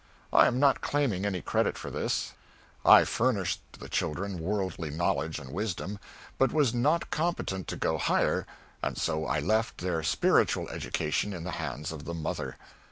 [0.33, 2.33] I am not claiming any credit for this.
[2.83, 5.99] I furnished to the children worldly knowledge and wisdom,
[6.39, 8.47] but was not competent to go higher,
[8.81, 12.57] and so I left their spiritual education in the hands of the mother.